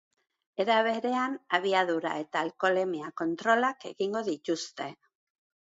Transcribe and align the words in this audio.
Era 0.63 0.77
berean, 0.87 1.35
abiadura 1.59 2.15
eta 2.23 2.43
alkoholemia 2.47 3.13
kontrolak 3.23 3.87
egingo 3.95 4.27
dituzte. 4.33 4.95